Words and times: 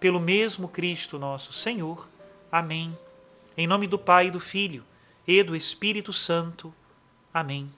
pelo 0.00 0.18
mesmo 0.18 0.66
Cristo 0.66 1.16
nosso 1.18 1.52
Senhor. 1.52 2.08
Amém. 2.50 2.98
Em 3.56 3.66
nome 3.66 3.86
do 3.86 3.98
Pai, 3.98 4.30
do 4.30 4.40
Filho 4.40 4.82
e 5.28 5.42
do 5.42 5.54
Espírito 5.54 6.10
Santo. 6.10 6.72
Amém. 7.32 7.70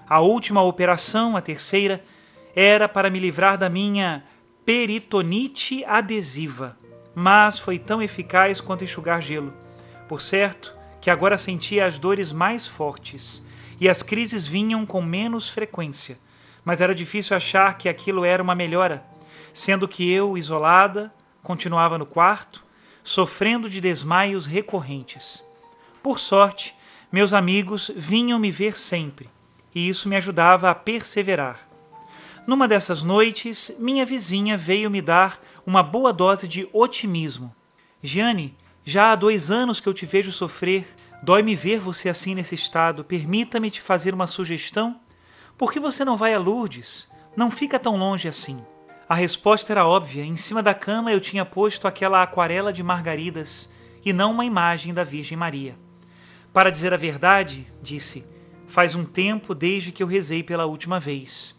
A 0.08 0.22
última 0.22 0.64
operação, 0.64 1.36
a 1.36 1.42
terceira, 1.42 2.02
era 2.56 2.88
para 2.88 3.10
me 3.10 3.20
livrar 3.20 3.58
da 3.58 3.70
minha 3.70 4.24
peritonite 4.66 5.84
adesiva, 5.84 6.78
mas 7.14 7.60
foi 7.60 7.78
tão 7.78 8.02
eficaz 8.02 8.62
quanto 8.62 8.86
enxugar 8.86 9.22
gelo. 9.22 9.54
Por 10.08 10.22
certo, 10.22 10.74
que 11.04 11.10
agora 11.10 11.38
sentia 11.38 11.86
as 11.86 12.00
dores 12.00 12.32
mais 12.32 12.66
fortes 12.66 13.44
e 13.78 13.90
as 13.90 14.02
crises 14.02 14.48
vinham 14.48 14.86
com 14.86 15.02
menos 15.02 15.50
frequência, 15.50 16.18
mas 16.64 16.80
era 16.80 16.96
difícil 16.96 17.36
achar 17.36 17.78
que 17.78 17.90
aquilo 17.90 18.24
era 18.24 18.42
uma 18.42 18.56
melhora, 18.56 19.04
sendo 19.54 19.86
que 19.86 20.10
eu, 20.10 20.38
isolada, 20.38 21.14
continuava 21.42 21.98
no 21.98 22.06
quarto, 22.06 22.64
sofrendo 23.04 23.70
de 23.70 23.82
desmaios 23.82 24.46
recorrentes. 24.46 25.44
Por 26.02 26.20
sorte, 26.20 26.74
meus 27.12 27.34
amigos 27.34 27.92
vinham 27.98 28.40
me 28.40 28.50
ver 28.50 28.78
sempre, 28.78 29.30
e 29.76 29.90
isso 29.90 30.08
me 30.08 30.16
ajudava 30.16 30.70
a 30.70 30.76
perseverar. 30.76 31.68
Numa 32.48 32.66
dessas 32.66 33.04
noites, 33.04 33.76
minha 33.78 34.06
vizinha 34.06 34.58
veio 34.58 34.90
me 34.90 35.02
dar 35.02 35.38
uma 35.66 35.84
boa 35.84 36.14
dose 36.14 36.48
de 36.48 36.66
otimismo. 36.72 37.54
Giane, 38.02 38.56
já 38.86 39.12
há 39.12 39.16
dois 39.16 39.50
anos 39.50 39.80
que 39.80 39.88
eu 39.88 39.94
te 39.94 40.06
vejo 40.06 40.32
sofrer. 40.32 40.86
Dói-me 41.22 41.56
ver 41.56 41.80
você 41.80 42.10
assim 42.10 42.36
nesse 42.36 42.56
estado. 42.56 43.04
Permita-me 43.04 43.72
te 43.72 43.80
fazer 43.80 44.14
uma 44.14 44.28
sugestão. 44.28 45.00
Por 45.58 45.72
que 45.72 45.80
você 45.80 46.04
não 46.04 46.18
vai 46.18 46.34
a 46.34 46.40
Lourdes? 46.40 47.10
Não 47.36 47.50
fica 47.50 47.80
tão 47.80 47.96
longe 47.96 48.28
assim. 48.28 48.64
A 49.08 49.16
resposta 49.16 49.72
era 49.72 49.88
óbvia. 49.88 50.24
Em 50.24 50.36
cima 50.36 50.62
da 50.62 50.74
cama 50.74 51.12
eu 51.12 51.22
tinha 51.22 51.46
posto 51.46 51.88
aquela 51.88 52.22
aquarela 52.22 52.74
de 52.74 52.84
margaridas 52.84 53.70
e 54.04 54.12
não 54.12 54.32
uma 54.32 54.46
imagem 54.46 54.94
da 54.94 55.04
Virgem 55.04 55.38
Maria. 55.38 55.76
Para 56.52 56.70
dizer 56.70 56.94
a 56.94 56.98
verdade, 56.98 57.66
disse, 57.82 58.26
faz 58.68 58.94
um 58.94 59.06
tempo 59.06 59.56
desde 59.56 59.92
que 59.92 60.04
eu 60.04 60.08
rezei 60.08 60.44
pela 60.44 60.66
última 60.66 61.00
vez. 61.00 61.56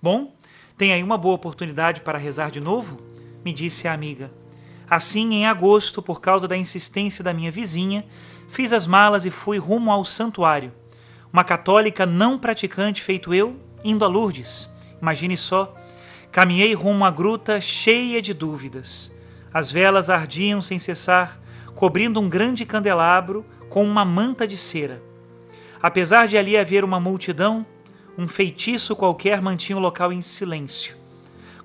Bom, 0.00 0.36
tem 0.76 0.92
aí 0.92 1.02
uma 1.02 1.16
boa 1.16 1.34
oportunidade 1.34 2.02
para 2.02 2.18
rezar 2.18 2.50
de 2.50 2.60
novo? 2.60 3.00
Me 3.44 3.52
disse 3.52 3.88
a 3.88 3.92
amiga. 3.92 4.30
Assim, 4.88 5.34
em 5.34 5.46
agosto, 5.46 6.00
por 6.00 6.20
causa 6.20 6.46
da 6.46 6.56
insistência 6.56 7.24
da 7.24 7.34
minha 7.34 7.50
vizinha, 7.50 8.04
fiz 8.48 8.72
as 8.72 8.86
malas 8.86 9.24
e 9.24 9.30
fui 9.30 9.58
rumo 9.58 9.90
ao 9.90 10.04
santuário. 10.04 10.72
Uma 11.32 11.42
católica 11.42 12.06
não 12.06 12.38
praticante 12.38 13.02
feito 13.02 13.34
eu, 13.34 13.56
indo 13.84 14.04
a 14.04 14.08
Lourdes. 14.08 14.70
Imagine 15.02 15.36
só. 15.36 15.74
Caminhei 16.30 16.72
rumo 16.74 17.04
à 17.04 17.10
gruta 17.10 17.60
cheia 17.60 18.22
de 18.22 18.32
dúvidas. 18.32 19.12
As 19.52 19.70
velas 19.70 20.08
ardiam 20.08 20.60
sem 20.62 20.78
cessar, 20.78 21.40
cobrindo 21.74 22.20
um 22.20 22.28
grande 22.28 22.64
candelabro 22.64 23.44
com 23.68 23.84
uma 23.84 24.04
manta 24.04 24.46
de 24.46 24.56
cera. 24.56 25.02
Apesar 25.82 26.26
de 26.26 26.36
ali 26.36 26.56
haver 26.56 26.84
uma 26.84 27.00
multidão, 27.00 27.66
um 28.16 28.26
feitiço 28.26 28.96
qualquer 28.96 29.42
mantinha 29.42 29.76
o 29.76 29.80
local 29.80 30.12
em 30.12 30.22
silêncio. 30.22 30.96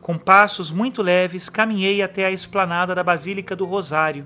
Com 0.01 0.17
passos 0.17 0.71
muito 0.71 1.03
leves, 1.03 1.47
caminhei 1.47 2.01
até 2.01 2.25
a 2.25 2.31
esplanada 2.31 2.95
da 2.95 3.03
Basílica 3.03 3.55
do 3.55 3.65
Rosário. 3.65 4.25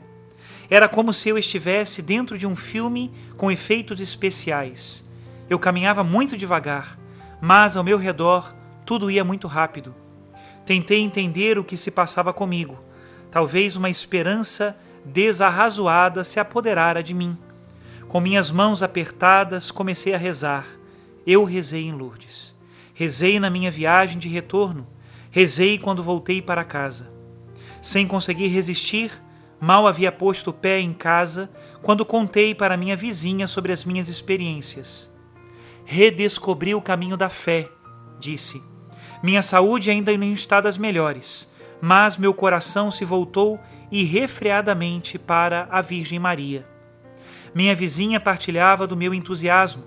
Era 0.70 0.88
como 0.88 1.12
se 1.12 1.28
eu 1.28 1.38
estivesse 1.38 2.02
dentro 2.02 2.38
de 2.38 2.48
um 2.48 2.56
filme 2.56 3.12
com 3.36 3.52
efeitos 3.52 4.00
especiais. 4.00 5.04
Eu 5.50 5.60
caminhava 5.60 6.02
muito 6.02 6.38
devagar, 6.38 6.98
mas 7.42 7.76
ao 7.76 7.84
meu 7.84 7.98
redor 7.98 8.56
tudo 8.86 9.12
ia 9.12 9.24
muito 9.26 9.48
rápido. 9.48 9.94
Tentei 10.66 11.02
entender 11.02 11.60
o 11.60 11.64
que 11.64 11.76
se 11.76 11.92
passava 11.92 12.32
comigo. 12.32 12.80
Talvez 13.30 13.76
uma 13.76 13.90
esperança 13.90 14.78
desarrazoada 15.04 16.24
se 16.24 16.40
apoderara 16.40 17.04
de 17.04 17.14
mim. 17.14 17.38
Com 18.08 18.22
minhas 18.22 18.50
mãos 18.50 18.82
apertadas, 18.82 19.72
comecei 19.72 20.14
a 20.14 20.18
rezar. 20.18 20.66
Eu 21.28 21.44
rezei 21.44 21.84
em 21.84 21.92
Lourdes. 21.92 22.56
Rezei 22.94 23.42
na 23.42 23.50
minha 23.50 23.70
viagem 23.70 24.18
de 24.18 24.30
retorno 24.30 24.95
Rezei 25.36 25.78
quando 25.78 26.02
voltei 26.02 26.42
para 26.42 26.64
casa. 26.64 27.12
Sem 27.82 28.08
conseguir 28.08 28.48
resistir, 28.48 29.12
mal 29.60 29.86
havia 29.86 30.10
posto 30.10 30.52
o 30.52 30.54
pé 30.54 30.80
em 30.80 30.94
casa 30.94 31.52
quando 31.82 32.06
contei 32.06 32.56
para 32.56 32.78
minha 32.78 32.96
vizinha 32.96 33.46
sobre 33.46 33.74
as 33.74 33.84
minhas 33.84 34.08
experiências. 34.08 35.14
Redescobri 35.84 36.74
o 36.74 36.82
caminho 36.82 37.18
da 37.18 37.28
fé, 37.28 37.68
disse. 38.18 38.64
Minha 39.22 39.44
saúde 39.44 39.92
ainda 39.92 40.18
não 40.18 40.32
está 40.32 40.62
das 40.62 40.78
melhores, 40.78 41.52
mas 41.82 42.16
meu 42.16 42.34
coração 42.34 42.90
se 42.90 43.04
voltou 43.04 43.60
irrefreadamente 43.92 45.20
para 45.20 45.68
a 45.70 45.82
Virgem 45.82 46.18
Maria. 46.18 46.66
Minha 47.54 47.76
vizinha 47.76 48.22
partilhava 48.22 48.88
do 48.88 48.96
meu 48.96 49.14
entusiasmo. 49.14 49.84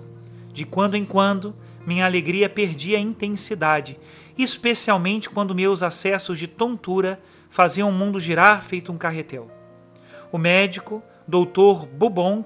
De 0.53 0.63
quando 0.63 0.93
em 0.93 1.05
quando, 1.05 1.55
minha 1.87 2.05
alegria 2.05 2.47
perdia 2.47 2.99
intensidade 2.99 3.97
especialmente 4.43 5.29
quando 5.29 5.55
meus 5.55 5.83
acessos 5.83 6.39
de 6.39 6.47
tontura 6.47 7.21
faziam 7.49 7.89
o 7.89 7.93
mundo 7.93 8.19
girar 8.19 8.63
feito 8.63 8.91
um 8.91 8.97
carretel. 8.97 9.49
O 10.31 10.37
médico, 10.37 11.03
Dr. 11.27 11.85
Bubong, 11.91 12.43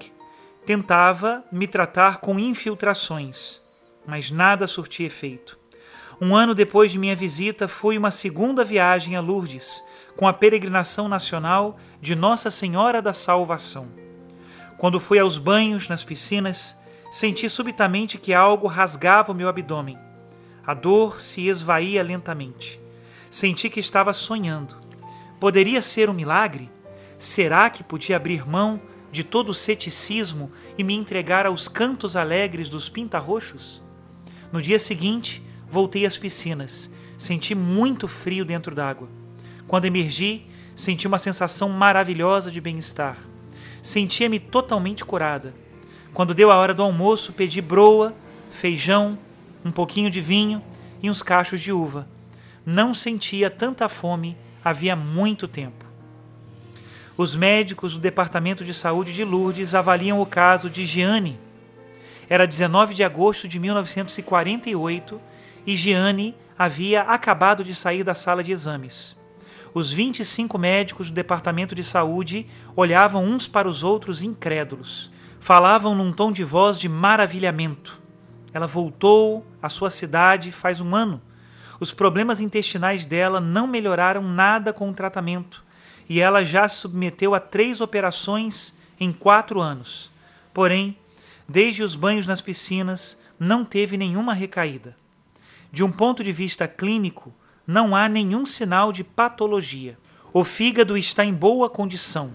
tentava 0.64 1.44
me 1.52 1.66
tratar 1.66 2.18
com 2.18 2.38
infiltrações. 2.38 3.62
mas 4.06 4.30
nada 4.30 4.66
surtia 4.66 5.06
efeito. 5.06 5.58
Um 6.20 6.36
ano 6.36 6.54
depois 6.54 6.92
de 6.92 6.98
minha 6.98 7.16
visita, 7.16 7.66
fui 7.66 7.96
uma 7.96 8.10
segunda 8.10 8.62
viagem 8.62 9.16
a 9.16 9.20
Lourdes, 9.20 9.82
com 10.16 10.28
a 10.28 10.32
peregrinação 10.32 11.08
nacional 11.08 11.78
de 12.00 12.14
Nossa 12.14 12.50
Senhora 12.50 13.00
da 13.00 13.14
Salvação. 13.14 13.88
Quando 14.76 15.00
fui 15.00 15.18
aos 15.18 15.38
banhos 15.38 15.88
nas 15.88 16.04
piscinas, 16.04 16.78
senti 17.10 17.48
subitamente 17.48 18.18
que 18.18 18.34
algo 18.34 18.66
rasgava 18.66 19.32
o 19.32 19.34
meu 19.34 19.48
abdômen. 19.48 19.98
A 20.66 20.72
dor 20.72 21.20
se 21.20 21.46
esvaía 21.48 22.02
lentamente. 22.02 22.80
Senti 23.30 23.68
que 23.68 23.80
estava 23.80 24.12
sonhando. 24.12 24.76
Poderia 25.38 25.82
ser 25.82 26.08
um 26.08 26.14
milagre? 26.14 26.70
Será 27.18 27.68
que 27.68 27.84
podia 27.84 28.16
abrir 28.16 28.48
mão 28.48 28.80
de 29.12 29.22
todo 29.22 29.50
o 29.50 29.54
ceticismo 29.54 30.50
e 30.78 30.82
me 30.82 30.94
entregar 30.94 31.44
aos 31.46 31.68
cantos 31.68 32.16
alegres 32.16 32.68
dos 32.68 32.88
pintarroxos? 32.88 33.82
No 34.50 34.62
dia 34.62 34.78
seguinte, 34.78 35.42
voltei 35.68 36.06
às 36.06 36.16
piscinas. 36.16 36.90
Senti 37.18 37.54
muito 37.54 38.08
frio 38.08 38.44
dentro 38.44 38.74
d'água. 38.74 39.08
Quando 39.66 39.84
emergi, 39.84 40.46
senti 40.74 41.06
uma 41.06 41.18
sensação 41.18 41.68
maravilhosa 41.68 42.50
de 42.50 42.60
bem-estar. 42.60 43.18
Sentia-me 43.82 44.38
totalmente 44.38 45.04
curada. 45.04 45.54
Quando 46.12 46.34
deu 46.34 46.50
a 46.50 46.56
hora 46.56 46.72
do 46.72 46.82
almoço, 46.82 47.32
pedi 47.32 47.60
broa, 47.60 48.14
feijão, 48.50 49.18
um 49.64 49.72
pouquinho 49.72 50.10
de 50.10 50.20
vinho 50.20 50.62
e 51.02 51.08
uns 51.08 51.22
cachos 51.22 51.60
de 51.60 51.72
uva. 51.72 52.06
Não 52.66 52.92
sentia 52.92 53.50
tanta 53.50 53.88
fome 53.88 54.36
havia 54.64 54.96
muito 54.96 55.46
tempo. 55.46 55.84
Os 57.16 57.36
médicos 57.36 57.92
do 57.92 58.00
Departamento 58.00 58.64
de 58.64 58.74
Saúde 58.74 59.12
de 59.12 59.22
Lourdes 59.22 59.74
avaliam 59.74 60.20
o 60.20 60.26
caso 60.26 60.68
de 60.68 60.84
Gianni. 60.84 61.38
Era 62.28 62.46
19 62.46 62.94
de 62.94 63.04
agosto 63.04 63.46
de 63.46 63.60
1948 63.60 65.20
e 65.66 65.76
Gianni 65.76 66.34
havia 66.58 67.02
acabado 67.02 67.62
de 67.62 67.74
sair 67.74 68.02
da 68.02 68.14
sala 68.14 68.42
de 68.42 68.50
exames. 68.50 69.16
Os 69.72 69.92
25 69.92 70.56
médicos 70.56 71.10
do 71.10 71.14
Departamento 71.14 71.74
de 71.74 71.84
Saúde 71.84 72.46
olhavam 72.74 73.24
uns 73.24 73.46
para 73.46 73.68
os 73.68 73.82
outros 73.82 74.22
incrédulos. 74.22 75.10
Falavam 75.38 75.94
num 75.94 76.12
tom 76.12 76.32
de 76.32 76.42
voz 76.42 76.80
de 76.80 76.88
maravilhamento. 76.88 78.00
Ela 78.52 78.66
voltou 78.66 79.44
à 79.64 79.68
sua 79.68 79.90
cidade 79.90 80.52
faz 80.52 80.80
um 80.80 80.94
ano 80.94 81.20
os 81.80 81.92
problemas 81.92 82.40
intestinais 82.40 83.04
dela 83.04 83.40
não 83.40 83.66
melhoraram 83.66 84.22
nada 84.22 84.72
com 84.72 84.88
o 84.88 84.94
tratamento 84.94 85.64
e 86.08 86.20
ela 86.20 86.44
já 86.44 86.68
se 86.68 86.76
submeteu 86.76 87.34
a 87.34 87.40
três 87.40 87.80
operações 87.80 88.74
em 89.00 89.12
quatro 89.12 89.60
anos. 89.60 90.10
Porém, 90.52 90.96
desde 91.48 91.82
os 91.82 91.94
banhos 91.94 92.26
nas 92.26 92.40
piscinas, 92.40 93.18
não 93.38 93.64
teve 93.64 93.96
nenhuma 93.96 94.34
recaída. 94.34 94.96
De 95.72 95.82
um 95.82 95.90
ponto 95.90 96.22
de 96.22 96.30
vista 96.30 96.68
clínico, 96.68 97.34
não 97.66 97.96
há 97.96 98.08
nenhum 98.08 98.46
sinal 98.46 98.92
de 98.92 99.02
patologia. 99.02 99.98
O 100.32 100.44
fígado 100.44 100.96
está 100.96 101.24
em 101.24 101.32
boa 101.32 101.70
condição, 101.70 102.32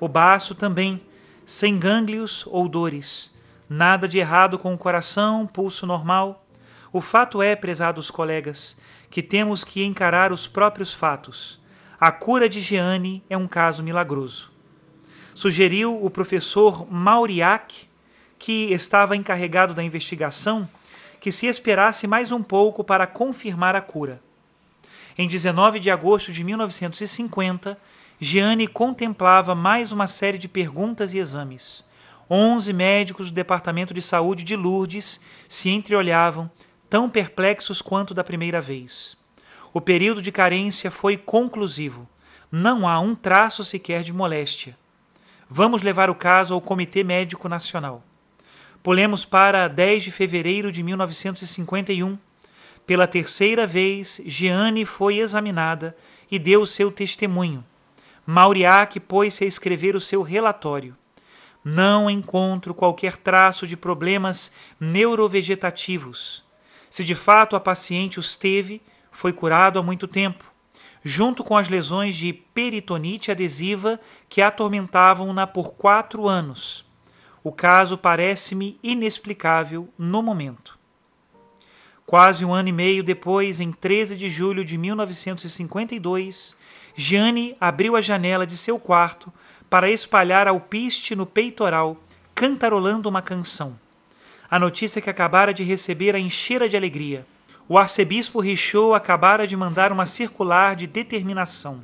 o 0.00 0.08
baço 0.08 0.54
também, 0.54 1.00
sem 1.46 1.78
gânglios 1.78 2.44
ou 2.46 2.68
dores. 2.68 3.32
Nada 3.68 4.06
de 4.06 4.18
errado 4.18 4.58
com 4.58 4.74
o 4.74 4.78
coração, 4.78 5.46
pulso 5.46 5.86
normal. 5.86 6.41
O 6.92 7.00
fato 7.00 7.40
é, 7.40 7.56
prezados 7.56 8.10
colegas, 8.10 8.76
que 9.10 9.22
temos 9.22 9.64
que 9.64 9.82
encarar 9.82 10.30
os 10.30 10.46
próprios 10.46 10.92
fatos. 10.92 11.58
A 11.98 12.12
cura 12.12 12.48
de 12.48 12.60
Jeanne 12.60 13.24
é 13.30 13.36
um 13.36 13.48
caso 13.48 13.82
milagroso. 13.82 14.50
Sugeriu 15.34 16.04
o 16.04 16.10
professor 16.10 16.86
Mauriac, 16.92 17.88
que 18.38 18.72
estava 18.72 19.16
encarregado 19.16 19.72
da 19.72 19.82
investigação, 19.82 20.68
que 21.18 21.32
se 21.32 21.46
esperasse 21.46 22.06
mais 22.06 22.30
um 22.30 22.42
pouco 22.42 22.84
para 22.84 23.06
confirmar 23.06 23.74
a 23.74 23.80
cura. 23.80 24.20
Em 25.16 25.26
19 25.26 25.78
de 25.78 25.90
agosto 25.90 26.30
de 26.32 26.44
1950, 26.44 27.78
Jeanne 28.20 28.66
contemplava 28.66 29.54
mais 29.54 29.92
uma 29.92 30.06
série 30.06 30.36
de 30.36 30.48
perguntas 30.48 31.14
e 31.14 31.18
exames. 31.18 31.84
Onze 32.28 32.72
médicos 32.72 33.30
do 33.30 33.34
Departamento 33.34 33.94
de 33.94 34.02
Saúde 34.02 34.42
de 34.42 34.56
Lourdes 34.56 35.20
se 35.48 35.70
entreolhavam, 35.70 36.50
tão 36.92 37.08
perplexos 37.08 37.80
quanto 37.80 38.12
da 38.12 38.22
primeira 38.22 38.60
vez. 38.60 39.16
O 39.72 39.80
período 39.80 40.20
de 40.20 40.30
carência 40.30 40.90
foi 40.90 41.16
conclusivo. 41.16 42.06
Não 42.50 42.86
há 42.86 43.00
um 43.00 43.14
traço 43.14 43.64
sequer 43.64 44.02
de 44.02 44.12
moléstia. 44.12 44.76
Vamos 45.48 45.80
levar 45.80 46.10
o 46.10 46.14
caso 46.14 46.52
ao 46.52 46.60
Comitê 46.60 47.02
Médico 47.02 47.48
Nacional. 47.48 48.04
Pulemos 48.82 49.24
para 49.24 49.68
10 49.68 50.04
de 50.04 50.10
fevereiro 50.10 50.70
de 50.70 50.82
1951. 50.82 52.18
Pela 52.86 53.06
terceira 53.06 53.66
vez, 53.66 54.20
Jeanne 54.26 54.84
foi 54.84 55.16
examinada 55.16 55.96
e 56.30 56.38
deu 56.38 56.66
seu 56.66 56.92
testemunho. 56.92 57.64
Mauriac 58.26 59.00
pôs-se 59.00 59.44
a 59.44 59.48
escrever 59.48 59.96
o 59.96 60.00
seu 60.00 60.20
relatório. 60.20 60.94
Não 61.64 62.10
encontro 62.10 62.74
qualquer 62.74 63.16
traço 63.16 63.66
de 63.66 63.78
problemas 63.78 64.52
neurovegetativos. 64.78 66.51
Se 66.92 67.02
de 67.02 67.14
fato 67.14 67.56
a 67.56 67.60
paciente 67.60 68.20
os 68.20 68.36
teve, 68.36 68.82
foi 69.10 69.32
curado 69.32 69.78
há 69.78 69.82
muito 69.82 70.06
tempo, 70.06 70.52
junto 71.02 71.42
com 71.42 71.56
as 71.56 71.66
lesões 71.66 72.14
de 72.14 72.34
peritonite 72.34 73.30
adesiva 73.30 73.98
que 74.28 74.42
atormentavam-na 74.42 75.46
por 75.46 75.72
quatro 75.72 76.28
anos. 76.28 76.84
O 77.42 77.50
caso 77.50 77.96
parece-me 77.96 78.78
inexplicável 78.82 79.88
no 79.96 80.22
momento. 80.22 80.78
Quase 82.04 82.44
um 82.44 82.52
ano 82.52 82.68
e 82.68 82.72
meio 82.72 83.02
depois, 83.02 83.58
em 83.58 83.72
13 83.72 84.14
de 84.14 84.28
julho 84.28 84.62
de 84.62 84.76
1952, 84.76 86.54
Gianni 86.94 87.56
abriu 87.58 87.96
a 87.96 88.02
janela 88.02 88.46
de 88.46 88.54
seu 88.58 88.78
quarto 88.78 89.32
para 89.70 89.90
espalhar 89.90 90.46
alpiste 90.46 91.16
no 91.16 91.24
peitoral, 91.24 91.96
cantarolando 92.34 93.08
uma 93.08 93.22
canção. 93.22 93.80
A 94.52 94.58
notícia 94.58 95.00
que 95.00 95.08
acabara 95.08 95.54
de 95.54 95.62
receber 95.62 96.14
a 96.14 96.18
enchera 96.18 96.68
de 96.68 96.76
alegria. 96.76 97.24
O 97.66 97.78
arcebispo 97.78 98.38
Richaud 98.38 98.94
acabara 98.94 99.46
de 99.46 99.56
mandar 99.56 99.90
uma 99.90 100.04
circular 100.04 100.76
de 100.76 100.86
determinação. 100.86 101.82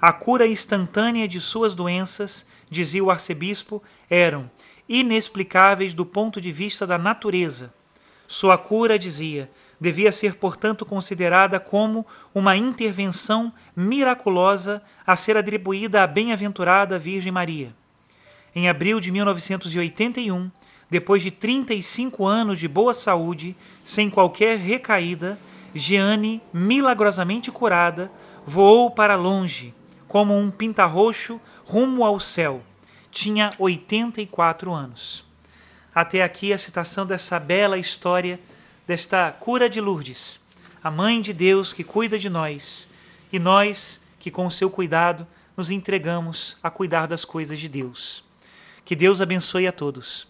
A 0.00 0.10
cura 0.10 0.46
instantânea 0.46 1.28
de 1.28 1.38
suas 1.42 1.74
doenças, 1.74 2.46
dizia 2.70 3.04
o 3.04 3.10
arcebispo, 3.10 3.82
eram 4.08 4.50
inexplicáveis 4.88 5.92
do 5.92 6.06
ponto 6.06 6.40
de 6.40 6.50
vista 6.50 6.86
da 6.86 6.96
natureza. 6.96 7.70
Sua 8.26 8.56
cura, 8.56 8.98
dizia, 8.98 9.50
devia 9.78 10.10
ser, 10.10 10.36
portanto, 10.36 10.86
considerada 10.86 11.60
como 11.60 12.06
uma 12.34 12.56
intervenção 12.56 13.52
miraculosa 13.76 14.82
a 15.06 15.14
ser 15.16 15.36
atribuída 15.36 16.02
à 16.02 16.06
bem-aventurada 16.06 16.98
Virgem 16.98 17.30
Maria. 17.30 17.74
Em 18.54 18.70
abril 18.70 19.00
de 19.00 19.12
1981, 19.12 20.50
depois 20.90 21.22
de 21.22 21.30
35 21.30 22.26
anos 22.26 22.58
de 22.58 22.66
boa 22.66 22.92
saúde, 22.92 23.56
sem 23.84 24.10
qualquer 24.10 24.58
recaída, 24.58 25.38
Jeanne, 25.72 26.42
milagrosamente 26.52 27.50
curada, 27.52 28.10
voou 28.44 28.90
para 28.90 29.14
longe, 29.14 29.72
como 30.08 30.36
um 30.36 30.50
pintarroxo 30.50 31.40
rumo 31.64 32.04
ao 32.04 32.18
céu. 32.18 32.62
Tinha 33.12 33.50
84 33.58 34.72
anos. 34.72 35.24
Até 35.94 36.22
aqui 36.22 36.52
a 36.52 36.58
citação 36.58 37.06
dessa 37.06 37.38
bela 37.38 37.78
história 37.78 38.40
desta 38.86 39.30
cura 39.30 39.70
de 39.70 39.80
Lourdes, 39.80 40.40
a 40.82 40.90
mãe 40.90 41.20
de 41.20 41.32
Deus 41.32 41.72
que 41.72 41.84
cuida 41.84 42.18
de 42.18 42.28
nós, 42.28 42.88
e 43.32 43.38
nós 43.38 44.00
que 44.18 44.30
com 44.30 44.46
o 44.46 44.50
seu 44.50 44.68
cuidado 44.68 45.26
nos 45.56 45.70
entregamos 45.70 46.56
a 46.60 46.70
cuidar 46.70 47.06
das 47.06 47.24
coisas 47.24 47.58
de 47.58 47.68
Deus. 47.68 48.24
Que 48.84 48.96
Deus 48.96 49.20
abençoe 49.20 49.66
a 49.66 49.72
todos. 49.72 50.29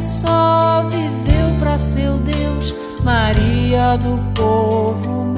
só 0.00 0.84
viveu 0.90 1.58
para 1.58 1.78
seu 1.78 2.18
Deus, 2.18 2.74
Maria 3.04 3.96
do 3.96 4.18
povo 4.34 5.24
meu. 5.24 5.37